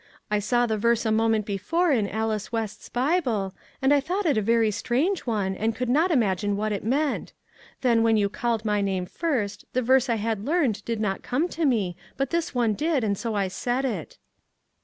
[0.31, 3.53] I saw the verse a moment before in Alice West's Bible,
[3.83, 7.33] and I thought it a very strange one and could not imagine what it meant.
[7.81, 10.85] Then, when you called my name first, the verse I had MAG AND MARGARET learned
[10.85, 14.17] did not come to me, but this one did, and so I said it."